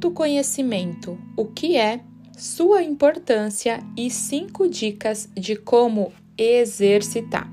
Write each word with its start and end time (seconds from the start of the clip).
Autoconhecimento: 0.00 1.18
o 1.36 1.44
que 1.44 1.76
é, 1.76 2.00
sua 2.34 2.82
importância 2.82 3.84
e 3.94 4.08
cinco 4.08 4.66
dicas 4.66 5.28
de 5.36 5.54
como 5.54 6.10
exercitar. 6.38 7.46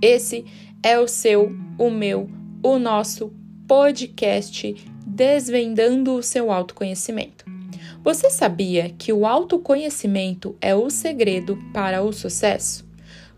Esse 0.00 0.46
é 0.82 0.98
o 0.98 1.06
seu, 1.06 1.54
o 1.76 1.90
meu, 1.90 2.30
o 2.62 2.78
nosso 2.78 3.30
podcast 3.68 4.74
Desvendando 5.06 6.14
o 6.14 6.22
seu 6.22 6.50
autoconhecimento. 6.50 7.44
Você 8.02 8.30
sabia 8.30 8.88
que 8.88 9.12
o 9.12 9.26
autoconhecimento 9.26 10.56
é 10.62 10.74
o 10.74 10.88
segredo 10.88 11.58
para 11.74 12.02
o 12.02 12.10
sucesso? 12.10 12.90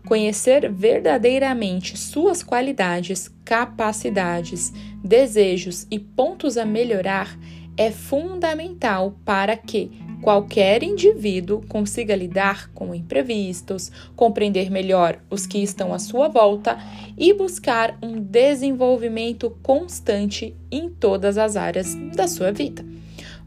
Conhecer 0.05 0.71
verdadeiramente 0.71 1.97
suas 1.97 2.41
qualidades, 2.41 3.29
capacidades, 3.43 4.71
desejos 5.03 5.85
e 5.91 5.99
pontos 5.99 6.57
a 6.57 6.63
melhorar 6.63 7.37
é 7.77 7.91
fundamental 7.91 9.15
para 9.25 9.55
que 9.57 9.91
qualquer 10.21 10.81
indivíduo 10.81 11.61
consiga 11.67 12.15
lidar 12.15 12.69
com 12.73 12.95
imprevistos, 12.95 13.91
compreender 14.15 14.71
melhor 14.71 15.19
os 15.29 15.45
que 15.45 15.59
estão 15.59 15.93
à 15.93 15.99
sua 15.99 16.27
volta 16.27 16.79
e 17.17 17.33
buscar 17.33 17.97
um 18.01 18.19
desenvolvimento 18.19 19.55
constante 19.61 20.55
em 20.71 20.89
todas 20.89 21.37
as 21.37 21.55
áreas 21.55 21.93
da 22.15 22.27
sua 22.27 22.51
vida. 22.51 22.83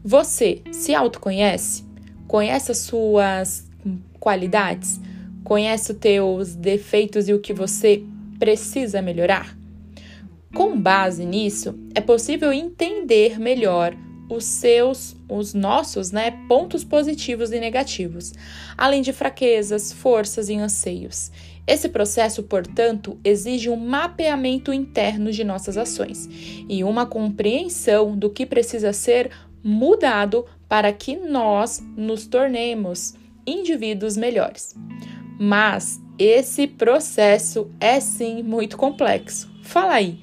Você 0.03 0.61
se 0.71 0.95
autoconhece? 0.95 1.83
Conhece 2.27 2.71
as 2.71 2.77
suas 2.77 3.67
qualidades? 4.19 5.01
Conhece 5.43 5.91
os 5.91 5.97
teus 5.97 6.55
defeitos 6.55 7.27
e 7.27 7.33
o 7.33 7.39
que 7.39 7.53
você 7.53 8.03
precisa 8.37 9.01
melhorar? 9.01 9.57
Com 10.53 10.79
base 10.79 11.25
nisso, 11.25 11.77
é 11.93 11.99
possível 11.99 12.53
entender 12.53 13.39
melhor 13.39 13.95
os 14.29 14.45
seus, 14.45 15.15
os 15.27 15.53
nossos, 15.53 16.11
né, 16.11 16.31
pontos 16.47 16.83
positivos 16.83 17.51
e 17.51 17.59
negativos, 17.59 18.33
além 18.77 19.01
de 19.01 19.11
fraquezas, 19.11 19.91
forças 19.91 20.47
e 20.47 20.55
anseios. 20.55 21.31
Esse 21.65 21.89
processo, 21.89 22.43
portanto, 22.43 23.19
exige 23.23 23.69
um 23.69 23.75
mapeamento 23.75 24.73
interno 24.73 25.31
de 25.31 25.43
nossas 25.43 25.77
ações 25.77 26.27
e 26.67 26.83
uma 26.83 27.05
compreensão 27.05 28.17
do 28.17 28.29
que 28.29 28.45
precisa 28.45 28.93
ser 28.93 29.29
mudado 29.63 30.45
para 30.67 30.91
que 30.93 31.15
nós 31.15 31.83
nos 31.95 32.25
tornemos 32.25 33.15
indivíduos 33.45 34.15
melhores. 34.15 34.75
Mas 35.39 35.99
esse 36.17 36.67
processo 36.67 37.69
é 37.79 37.99
sim 37.99 38.43
muito 38.43 38.77
complexo. 38.77 39.49
Fala 39.63 39.93
aí, 39.93 40.19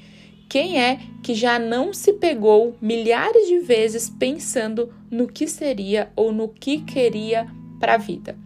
quem 0.48 0.80
é 0.80 1.00
que 1.22 1.34
já 1.34 1.58
não 1.58 1.92
se 1.92 2.12
pegou 2.14 2.76
milhares 2.80 3.48
de 3.48 3.58
vezes 3.58 4.08
pensando 4.08 4.92
no 5.10 5.26
que 5.26 5.46
seria 5.48 6.10
ou 6.14 6.32
no 6.32 6.48
que 6.48 6.82
queria 6.82 7.46
para 7.80 7.94
a 7.94 7.98
vida? 7.98 8.36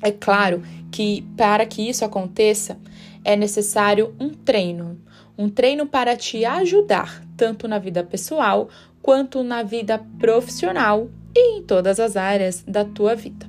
É 0.00 0.12
claro 0.12 0.62
que 0.92 1.22
para 1.36 1.66
que 1.66 1.88
isso 1.88 2.04
aconteça 2.04 2.78
é 3.24 3.34
necessário 3.34 4.14
um 4.20 4.30
treino, 4.30 5.00
um 5.36 5.48
treino 5.48 5.86
para 5.86 6.16
te 6.16 6.44
ajudar 6.44 7.24
tanto 7.36 7.66
na 7.66 7.78
vida 7.78 8.04
pessoal 8.04 8.68
quanto 9.02 9.42
na 9.42 9.62
vida 9.62 9.98
profissional 10.18 11.08
e 11.34 11.58
em 11.58 11.62
todas 11.62 11.98
as 11.98 12.16
áreas 12.16 12.62
da 12.66 12.84
tua 12.84 13.14
vida. 13.14 13.46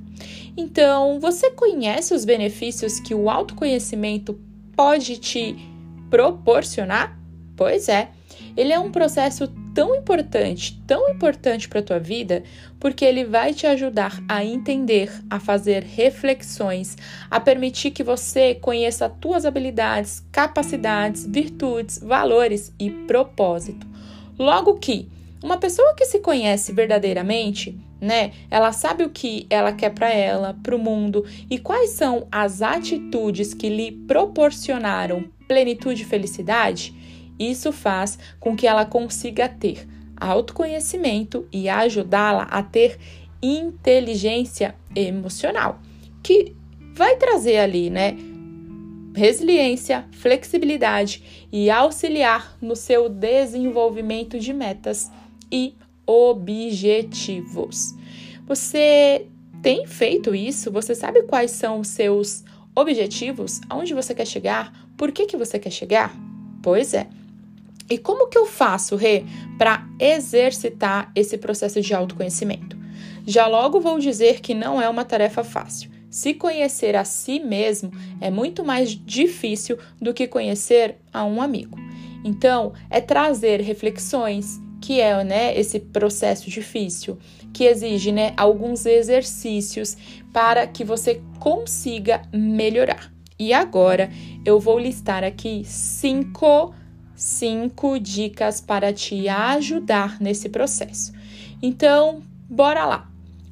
Então, 0.58 1.19
você 1.19 1.52
conhece 1.52 2.13
os 2.13 2.25
benefícios 2.25 3.00
que 3.00 3.13
o 3.13 3.30
autoconhecimento 3.30 4.39
pode 4.75 5.17
te 5.17 5.56
proporcionar? 6.09 7.19
Pois 7.56 7.88
é, 7.88 8.09
ele 8.58 8.73
é 8.73 8.80
um 8.80 8.92
processo 8.92 9.48
tão 9.73 9.95
importante, 9.95 10.81
tão 10.88 11.09
importante 11.09 11.67
para 11.67 11.80
a 11.80 11.84
tua 11.84 12.00
vida, 12.00 12.44
porque 12.80 13.03
ele 13.03 13.25
vai 13.25 13.53
te 13.53 13.67
ajudar 13.67 14.22
a 14.28 14.44
entender, 14.44 15.12
a 15.30 15.40
fazer 15.40 15.84
reflexões, 15.84 16.97
a 17.30 17.40
permitir 17.40 17.91
que 17.91 18.03
você 18.03 18.56
conheça 18.56 19.07
as 19.07 19.13
tuas 19.19 19.46
habilidades, 19.46 20.25
capacidades, 20.31 21.25
virtudes, 21.25 22.00
valores 22.00 22.74
e 22.80 22.90
propósito. 22.90 23.85
Logo 24.40 24.75
que 24.75 25.09
uma 25.44 25.57
pessoa 25.57 25.94
que 25.94 26.06
se 26.06 26.19
conhece 26.19 26.72
verdadeiramente, 26.72 27.78
né? 28.01 28.31
Ela 28.50 28.72
sabe 28.72 29.03
o 29.03 29.09
que 29.09 29.46
ela 29.50 29.72
quer 29.72 29.91
para 29.91 30.12
ela, 30.12 30.57
para 30.63 30.75
o 30.75 30.80
mundo 30.80 31.25
e 31.50 31.59
quais 31.59 31.91
são 31.91 32.28
as 32.31 32.62
atitudes 32.62 33.53
que 33.53 33.69
lhe 33.69 33.91
proporcionaram 33.91 35.25
plenitude 35.47 36.01
e 36.01 36.06
felicidade 36.06 37.05
isso 37.40 37.72
faz 37.72 38.18
com 38.40 38.56
que 38.56 38.68
ela 38.68 38.85
consiga 38.85 39.47
ter 39.50 39.88
autoconhecimento 40.18 41.47
e 41.51 41.68
ajudá-la 41.68 42.44
a 42.44 42.63
ter 42.63 42.97
inteligência 43.41 44.75
emocional, 44.96 45.79
que 46.24 46.56
vai 46.94 47.18
trazer 47.18 47.57
ali, 47.57 47.90
né, 47.90 48.16
resiliência, 49.13 50.06
flexibilidade 50.12 51.47
e 51.51 51.69
auxiliar 51.69 52.57
no 52.62 52.75
seu 52.75 53.07
desenvolvimento 53.09 54.40
de 54.40 54.53
metas 54.53 55.12
e 55.51 55.75
objetivos. 56.06 57.94
Você 58.47 59.28
tem 59.62 59.88
feito 59.88 60.35
isso? 60.35 60.72
Você 60.72 60.94
sabe 60.94 61.24
quais 61.24 61.51
são 61.51 61.79
os 61.79 61.88
seus 61.88 62.44
objetivos? 62.75 63.62
Aonde 63.69 63.94
você 63.94 64.13
quer 64.13 64.28
chegar? 64.28 64.72
Por 64.97 65.12
que, 65.12 65.25
que 65.25 65.38
você 65.38 65.57
quer 65.57 65.72
chegar? 65.72 66.16
Pois 66.62 66.94
é, 66.94 67.07
e 67.90 67.97
como 67.97 68.28
que 68.28 68.38
eu 68.38 68.46
faço, 68.46 68.96
Rê, 68.96 69.23
para 69.57 69.88
exercitar 70.00 71.12
esse 71.16 71.38
processo 71.38 71.81
de 71.81 71.94
autoconhecimento? 71.94 72.78
Já 73.28 73.47
logo 73.47 73.79
vou 73.79 74.00
dizer 74.00 74.41
que 74.41 74.53
não 74.53 74.81
é 74.81 74.90
uma 74.90 75.06
tarefa 75.06 75.44
fácil. 75.44 75.91
Se 76.09 76.34
conhecer 76.34 76.95
a 76.95 77.03
si 77.03 77.40
mesmo 77.40 77.91
é 78.22 78.31
muito 78.31 78.63
mais 78.63 78.91
difícil 78.91 79.78
do 80.01 80.13
que 80.13 80.28
conhecer 80.28 80.97
a 81.13 81.25
um 81.25 81.41
amigo. 81.41 81.78
Então, 82.24 82.74
é 82.90 83.01
trazer 83.01 83.62
reflexões, 83.62 84.59
que 84.81 85.00
é 85.00 85.24
né, 85.24 85.57
esse 85.57 85.79
processo 85.79 86.50
difícil, 86.50 87.18
que 87.53 87.66
exige 87.66 88.12
né, 88.12 88.34
alguns 88.38 88.85
exercícios 88.85 89.97
para 90.31 90.66
que 90.66 90.84
você 90.84 91.22
consiga 91.40 92.22
melhorar. 92.34 93.12
E 93.38 93.53
agora 93.53 94.09
eu 94.45 94.59
vou 94.59 94.79
listar 94.79 95.24
aqui 95.24 95.63
cinco 95.66 96.74
cinco 97.16 98.00
dicas 98.00 98.59
para 98.62 98.92
te 98.94 99.28
ajudar 99.28 100.20
nesse 100.22 100.50
processo. 100.50 101.14
Então, 101.62 102.22
bora 102.50 102.86
lá. 102.86 103.09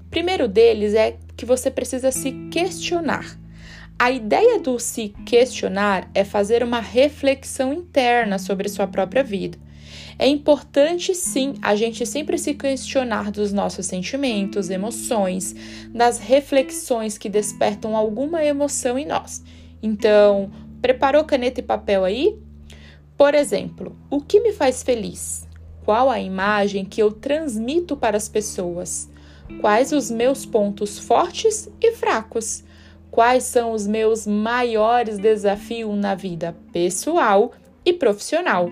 Primeiro 0.09 0.47
deles 0.47 0.93
é 0.93 1.17
que 1.35 1.45
você 1.45 1.71
precisa 1.71 2.11
se 2.11 2.31
questionar. 2.51 3.39
A 3.97 4.11
ideia 4.11 4.59
do 4.59 4.79
se 4.79 5.09
questionar 5.25 6.09
é 6.13 6.23
fazer 6.23 6.63
uma 6.63 6.79
reflexão 6.79 7.73
interna 7.73 8.37
sobre 8.37 8.67
sua 8.67 8.85
própria 8.85 9.23
vida. 9.23 9.57
É 10.17 10.27
importante 10.27 11.15
sim 11.15 11.55
a 11.61 11.75
gente 11.75 12.05
sempre 12.05 12.37
se 12.37 12.53
questionar 12.53 13.31
dos 13.31 13.51
nossos 13.51 13.85
sentimentos, 13.85 14.69
emoções, 14.69 15.55
das 15.89 16.19
reflexões 16.19 17.17
que 17.17 17.29
despertam 17.29 17.95
alguma 17.95 18.43
emoção 18.43 18.97
em 18.97 19.05
nós. 19.05 19.43
Então, 19.81 20.51
preparou 20.81 21.23
caneta 21.23 21.59
e 21.59 21.63
papel 21.63 22.03
aí? 22.03 22.37
Por 23.17 23.35
exemplo, 23.35 23.95
o 24.09 24.19
que 24.19 24.39
me 24.39 24.51
faz 24.51 24.83
feliz? 24.83 25.47
Qual 25.85 26.09
a 26.09 26.19
imagem 26.19 26.85
que 26.85 27.01
eu 27.01 27.11
transmito 27.11 27.95
para 27.95 28.17
as 28.17 28.27
pessoas? 28.27 29.09
Quais 29.59 29.91
os 29.91 30.09
meus 30.09 30.45
pontos 30.45 30.97
fortes 30.97 31.69
e 31.81 31.91
fracos? 31.91 32.63
Quais 33.11 33.43
são 33.43 33.71
os 33.71 33.85
meus 33.85 34.25
maiores 34.25 35.19
desafios 35.19 35.95
na 35.95 36.15
vida 36.15 36.55
pessoal 36.71 37.51
e 37.85 37.93
profissional? 37.93 38.69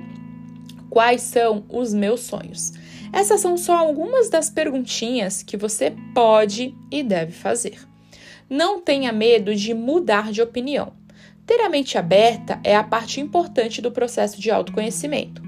Quais 0.90 1.22
são 1.22 1.64
os 1.70 1.94
meus 1.94 2.22
sonhos? 2.22 2.74
Essas 3.14 3.42
são 3.42 3.58
só 3.58 3.78
algumas 3.78 4.30
das 4.30 4.50
perguntinhas 4.50 5.44
que 5.44 5.58
você 5.58 5.94
pode 6.16 6.76
e 6.90 7.04
deve 7.04 7.34
fazer. 7.34 7.80
Não 8.50 8.82
tenha 8.82 9.12
medo 9.12 9.54
de 9.54 9.74
mudar 9.74 10.32
de 10.32 10.42
opinião. 10.42 10.94
Ter 11.46 11.60
a 11.62 11.70
mente 11.70 11.98
aberta 11.98 12.60
é 12.64 12.76
a 12.76 12.84
parte 12.84 13.20
importante 13.20 13.82
do 13.82 13.92
processo 13.92 14.40
de 14.40 14.52
autoconhecimento. 14.52 15.42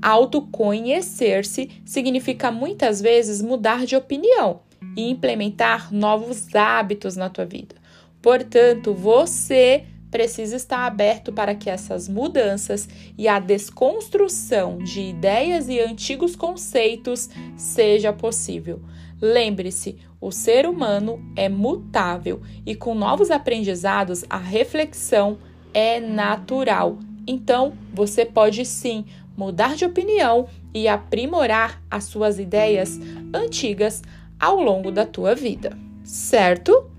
Autoconhecer-se 0.00 1.70
significa 1.84 2.50
muitas 2.50 3.00
vezes 3.00 3.42
mudar 3.42 3.84
de 3.84 3.96
opinião 3.96 4.60
e 4.96 5.10
implementar 5.10 5.92
novos 5.92 6.54
hábitos 6.54 7.16
na 7.16 7.28
tua 7.28 7.44
vida. 7.44 7.74
Portanto, 8.22 8.94
você 8.94 9.84
precisa 10.10 10.56
estar 10.56 10.86
aberto 10.86 11.32
para 11.32 11.54
que 11.54 11.68
essas 11.68 12.08
mudanças 12.08 12.88
e 13.16 13.28
a 13.28 13.38
desconstrução 13.38 14.78
de 14.78 15.00
ideias 15.00 15.68
e 15.68 15.80
antigos 15.80 16.34
conceitos 16.34 17.28
seja 17.56 18.12
possível. 18.12 18.80
Lembre-se, 19.20 19.98
o 20.20 20.30
ser 20.30 20.66
humano 20.66 21.20
é 21.36 21.48
mutável 21.48 22.40
e 22.64 22.74
com 22.74 22.94
novos 22.94 23.30
aprendizados 23.30 24.24
a 24.30 24.38
reflexão 24.38 25.38
é 25.74 26.00
natural. 26.00 26.98
Então, 27.26 27.74
você 27.92 28.24
pode 28.24 28.64
sim 28.64 29.04
mudar 29.36 29.76
de 29.76 29.84
opinião 29.84 30.48
e 30.74 30.88
aprimorar 30.88 31.82
as 31.90 32.04
suas 32.04 32.38
ideias 32.38 32.98
antigas 33.32 34.02
ao 34.38 34.60
longo 34.60 34.90
da 34.90 35.04
tua 35.04 35.34
vida, 35.34 35.76
certo? 36.02 36.90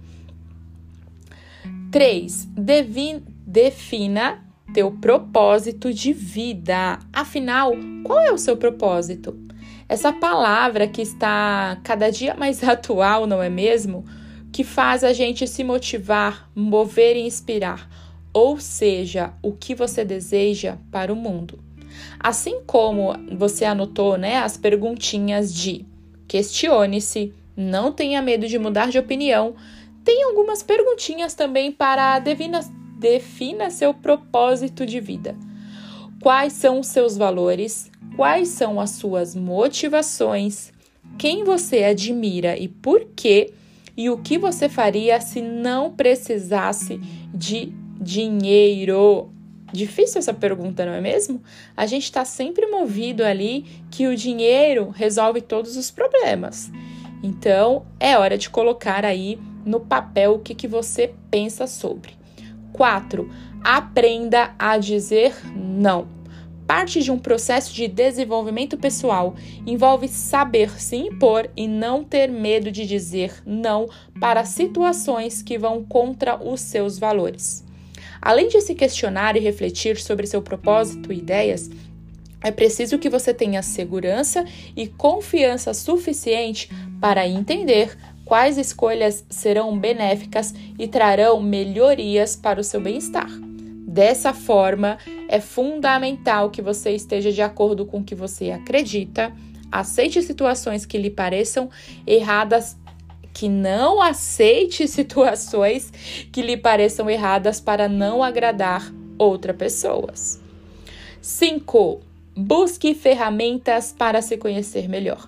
3. 1.91 2.47
Defina 3.45 4.43
teu 4.73 4.91
propósito 4.91 5.91
de 5.91 6.13
vida. 6.13 6.99
Afinal, 7.11 7.73
qual 8.03 8.21
é 8.21 8.31
o 8.31 8.37
seu 8.37 8.55
propósito? 8.55 9.37
Essa 9.87 10.13
palavra 10.13 10.87
que 10.87 11.01
está 11.01 11.79
cada 11.83 12.11
dia 12.11 12.35
mais 12.35 12.61
atual, 12.63 13.25
não 13.25 13.41
é 13.41 13.49
mesmo? 13.49 14.05
Que 14.51 14.63
faz 14.63 15.03
a 15.03 15.13
gente 15.13 15.47
se 15.47 15.63
motivar, 15.63 16.49
mover 16.55 17.15
e 17.15 17.21
inspirar. 17.21 17.89
Ou 18.31 18.59
seja, 18.59 19.33
o 19.41 19.51
que 19.53 19.73
você 19.73 20.05
deseja 20.05 20.77
para 20.91 21.11
o 21.11 21.15
mundo. 21.15 21.59
Assim 22.19 22.61
como 22.67 23.15
você 23.35 23.65
anotou, 23.65 24.15
né, 24.15 24.37
as 24.37 24.57
perguntinhas 24.57 25.51
de 25.51 25.85
questione-se, 26.27 27.33
não 27.57 27.91
tenha 27.91 28.21
medo 28.21 28.47
de 28.47 28.59
mudar 28.59 28.89
de 28.89 28.99
opinião. 28.99 29.55
Tem 30.09 30.23
algumas 30.23 30.63
perguntinhas 30.63 31.35
também 31.35 31.71
para 31.71 32.17
defina, 32.17 32.61
defina 32.97 33.69
seu 33.69 33.93
propósito 33.93 34.83
de 34.83 34.99
vida. 34.99 35.37
Quais 36.19 36.53
são 36.53 36.79
os 36.79 36.87
seus 36.87 37.15
valores? 37.15 37.91
Quais 38.15 38.47
são 38.47 38.79
as 38.81 38.89
suas 38.89 39.35
motivações? 39.35 40.73
Quem 41.15 41.43
você 41.43 41.83
admira 41.83 42.57
e 42.57 42.67
por 42.67 43.05
quê? 43.15 43.53
E 43.95 44.09
o 44.09 44.17
que 44.17 44.39
você 44.39 44.67
faria 44.67 45.21
se 45.21 45.43
não 45.43 45.91
precisasse 45.91 46.99
de 47.31 47.71
dinheiro? 48.01 49.29
Difícil 49.71 50.17
essa 50.17 50.33
pergunta, 50.33 50.87
não 50.87 50.93
é 50.93 51.01
mesmo? 51.01 51.39
A 51.77 51.85
gente 51.85 52.05
está 52.05 52.25
sempre 52.25 52.65
movido 52.65 53.23
ali 53.23 53.63
que 53.91 54.07
o 54.07 54.15
dinheiro 54.15 54.89
resolve 54.89 55.39
todos 55.39 55.77
os 55.77 55.91
problemas. 55.91 56.71
Então, 57.21 57.85
é 57.99 58.17
hora 58.17 58.39
de 58.39 58.49
colocar 58.49 59.05
aí 59.05 59.37
no 59.65 59.79
papel 59.79 60.35
o 60.35 60.39
que, 60.39 60.55
que 60.55 60.67
você 60.67 61.13
pensa 61.29 61.67
sobre. 61.67 62.13
4. 62.73 63.29
Aprenda 63.63 64.53
a 64.57 64.77
dizer 64.77 65.35
não. 65.55 66.07
Parte 66.65 67.01
de 67.01 67.11
um 67.11 67.17
processo 67.17 67.73
de 67.73 67.87
desenvolvimento 67.87 68.77
pessoal 68.77 69.35
envolve 69.65 70.07
saber 70.07 70.79
se 70.79 70.95
impor 70.95 71.49
e 71.57 71.67
não 71.67 72.03
ter 72.03 72.29
medo 72.29 72.71
de 72.71 72.85
dizer 72.85 73.41
não 73.43 73.89
para 74.19 74.45
situações 74.45 75.41
que 75.41 75.57
vão 75.57 75.83
contra 75.83 76.37
os 76.37 76.61
seus 76.61 76.99
valores. 76.99 77.65
Além 78.21 78.49
de 78.49 78.61
se 78.61 78.75
questionar 78.75 79.35
e 79.35 79.39
refletir 79.39 79.97
sobre 79.97 80.27
seu 80.27 80.43
propósito 80.43 81.11
e 81.11 81.17
ideias, 81.17 81.71
é 82.41 82.51
preciso 82.51 82.99
que 82.99 83.09
você 83.09 83.33
tenha 83.33 83.61
segurança 83.61 84.45
e 84.75 84.87
confiança 84.87 85.73
suficiente 85.73 86.69
para 87.01 87.27
entender 87.27 87.97
quais 88.29 88.59
escolhas 88.59 89.25
serão 89.27 89.75
benéficas 89.75 90.53
e 90.77 90.87
trarão 90.87 91.41
melhorias 91.41 92.35
para 92.35 92.61
o 92.61 92.63
seu 92.63 92.79
bem-estar. 92.79 93.27
Dessa 93.87 94.35
forma, 94.35 94.99
é 95.27 95.41
fundamental 95.41 96.51
que 96.51 96.61
você 96.61 96.91
esteja 96.91 97.31
de 97.31 97.41
acordo 97.41 97.87
com 97.87 98.01
o 98.01 98.03
que 98.03 98.13
você 98.13 98.51
acredita, 98.51 99.33
aceite 99.71 100.21
situações 100.21 100.85
que 100.85 100.99
lhe 100.99 101.09
pareçam 101.09 101.71
erradas, 102.05 102.77
que 103.33 103.49
não 103.49 103.99
aceite 103.99 104.85
situações 104.87 105.91
que 106.31 106.43
lhe 106.43 106.55
pareçam 106.55 107.09
erradas 107.09 107.59
para 107.59 107.89
não 107.89 108.21
agradar 108.21 108.93
outras 109.17 109.57
pessoas. 109.57 110.39
5. 111.19 111.99
Busque 112.37 112.93
ferramentas 112.93 113.91
para 113.91 114.21
se 114.21 114.37
conhecer 114.37 114.87
melhor, 114.87 115.27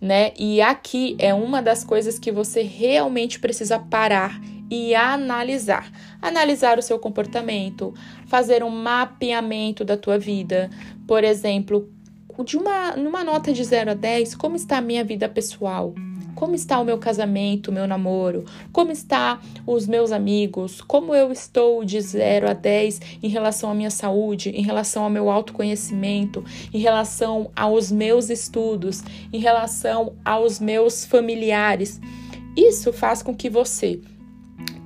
né? 0.00 0.32
E 0.38 0.60
aqui 0.60 1.16
é 1.18 1.34
uma 1.34 1.60
das 1.60 1.84
coisas 1.84 2.18
que 2.18 2.30
você 2.30 2.62
realmente 2.62 3.40
precisa 3.40 3.78
parar 3.78 4.40
e 4.70 4.94
analisar. 4.94 5.90
Analisar 6.20 6.78
o 6.78 6.82
seu 6.82 6.98
comportamento, 6.98 7.94
fazer 8.26 8.62
um 8.62 8.70
mapeamento 8.70 9.84
da 9.84 9.96
tua 9.96 10.18
vida. 10.18 10.70
Por 11.06 11.24
exemplo, 11.24 11.88
de 12.44 12.56
uma 12.56 12.96
numa 12.96 13.24
nota 13.24 13.52
de 13.52 13.64
0 13.64 13.90
a 13.90 13.94
10, 13.94 14.34
como 14.34 14.56
está 14.56 14.78
a 14.78 14.82
minha 14.82 15.04
vida 15.04 15.28
pessoal? 15.28 15.94
Como 16.38 16.54
está 16.54 16.78
o 16.78 16.84
meu 16.84 16.98
casamento, 16.98 17.66
o 17.66 17.74
meu 17.74 17.84
namoro? 17.84 18.44
Como 18.70 18.92
está 18.92 19.40
os 19.66 19.88
meus 19.88 20.12
amigos? 20.12 20.80
Como 20.80 21.12
eu 21.12 21.32
estou 21.32 21.84
de 21.84 22.00
0 22.00 22.48
a 22.48 22.52
10 22.52 23.00
em 23.24 23.28
relação 23.28 23.72
à 23.72 23.74
minha 23.74 23.90
saúde, 23.90 24.50
em 24.50 24.62
relação 24.62 25.02
ao 25.02 25.10
meu 25.10 25.30
autoconhecimento, 25.30 26.44
em 26.72 26.78
relação 26.78 27.50
aos 27.56 27.90
meus 27.90 28.30
estudos, 28.30 29.02
em 29.32 29.40
relação 29.40 30.12
aos 30.24 30.60
meus 30.60 31.04
familiares? 31.04 32.00
Isso 32.56 32.92
faz 32.92 33.20
com 33.20 33.34
que 33.34 33.50
você 33.50 34.00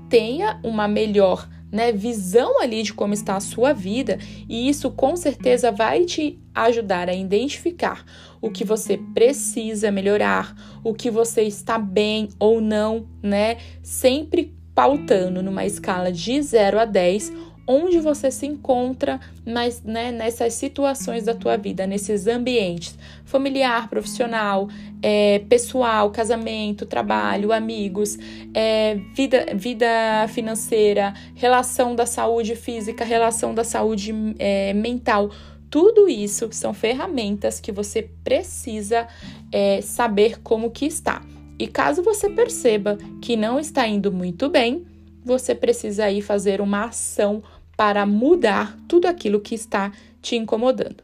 tenha 0.08 0.58
uma 0.64 0.88
melhor 0.88 1.46
né, 1.70 1.92
visão 1.92 2.62
ali 2.62 2.82
de 2.82 2.94
como 2.94 3.12
está 3.12 3.36
a 3.36 3.40
sua 3.40 3.74
vida, 3.74 4.18
e 4.48 4.70
isso 4.70 4.90
com 4.90 5.14
certeza 5.16 5.70
vai 5.70 6.06
te 6.06 6.41
ajudar 6.54 7.08
a 7.08 7.14
identificar 7.14 8.04
o 8.40 8.50
que 8.50 8.64
você 8.64 8.98
precisa 9.14 9.90
melhorar, 9.90 10.54
o 10.82 10.92
que 10.92 11.10
você 11.10 11.42
está 11.42 11.78
bem 11.78 12.28
ou 12.38 12.60
não, 12.60 13.06
né? 13.22 13.58
Sempre 13.82 14.54
pautando 14.74 15.42
numa 15.42 15.64
escala 15.64 16.10
de 16.10 16.40
0 16.40 16.80
a 16.80 16.84
10 16.84 17.32
onde 17.66 18.00
você 18.00 18.30
se 18.30 18.46
encontra 18.46 19.20
nas, 19.46 19.82
né, 19.82 20.10
nessas 20.10 20.54
situações 20.54 21.24
da 21.24 21.34
tua 21.34 21.56
vida, 21.56 21.86
nesses 21.86 22.26
ambientes 22.26 22.98
familiar, 23.24 23.88
profissional, 23.88 24.68
é, 25.00 25.40
pessoal, 25.48 26.10
casamento, 26.10 26.84
trabalho, 26.84 27.52
amigos, 27.52 28.18
é, 28.52 28.96
vida, 29.14 29.46
vida 29.54 29.86
financeira, 30.28 31.14
relação 31.34 31.94
da 31.94 32.04
saúde 32.04 32.56
física, 32.56 33.04
relação 33.04 33.54
da 33.54 33.64
saúde 33.64 34.12
é, 34.38 34.74
mental. 34.74 35.30
Tudo 35.72 36.06
isso 36.06 36.50
são 36.52 36.74
ferramentas 36.74 37.58
que 37.58 37.72
você 37.72 38.02
precisa 38.22 39.08
é, 39.50 39.80
saber 39.80 40.38
como 40.42 40.70
que 40.70 40.84
está. 40.84 41.22
E 41.58 41.66
caso 41.66 42.02
você 42.02 42.28
perceba 42.28 42.98
que 43.22 43.36
não 43.36 43.58
está 43.58 43.88
indo 43.88 44.12
muito 44.12 44.50
bem, 44.50 44.84
você 45.24 45.54
precisa 45.54 46.04
aí 46.04 46.20
fazer 46.20 46.60
uma 46.60 46.84
ação 46.84 47.42
para 47.74 48.04
mudar 48.04 48.76
tudo 48.86 49.06
aquilo 49.06 49.40
que 49.40 49.54
está 49.54 49.90
te 50.20 50.36
incomodando. 50.36 51.02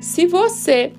Se 0.00 0.26
você 0.26 0.92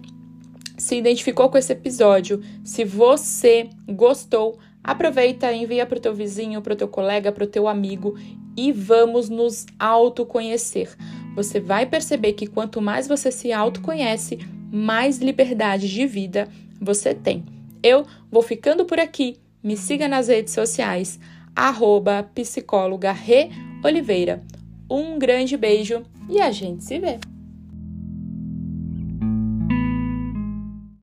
se 0.78 0.96
identificou 0.96 1.50
com 1.50 1.58
esse 1.58 1.74
episódio, 1.74 2.42
se 2.64 2.86
você 2.86 3.70
gostou, 3.86 4.58
aproveita, 4.82 5.52
envia 5.52 5.86
para 5.86 5.98
o 5.98 6.02
teu 6.02 6.14
vizinho, 6.14 6.62
para 6.62 6.72
o 6.72 6.78
teu 6.78 6.88
colega, 6.88 7.34
para 7.34 7.44
o 7.44 7.48
teu 7.48 7.68
amigo 7.68 8.18
e 8.56 8.72
vamos 8.72 9.28
nos 9.28 9.66
autoconhecer. 9.78 10.96
Você 11.36 11.60
vai 11.60 11.86
perceber 11.86 12.34
que 12.34 12.48
quanto 12.48 12.82
mais 12.82 13.08
você 13.08 13.32
se 13.32 13.52
autoconhece, 13.52 14.40
mais 14.72 15.20
liberdade 15.20 15.90
de 15.90 16.06
vida 16.06 16.48
você 16.80 17.14
tem. 17.14 17.44
Eu 17.82 18.06
vou 18.32 18.42
ficando 18.42 18.86
por 18.86 19.00
aqui. 19.00 19.38
Me 19.62 19.76
siga 19.76 20.08
nas 20.08 20.28
redes 20.28 20.54
sociais, 20.54 21.20
arroba 21.56 22.24
psicóloga 22.34 23.12
Re 23.12 23.50
Oliveira. 23.84 24.44
Um 24.90 25.20
grande 25.20 25.58
beijo 25.58 26.04
e 26.30 26.40
a 26.42 26.52
gente 26.52 26.84
se 26.84 26.98
vê! 27.00 27.20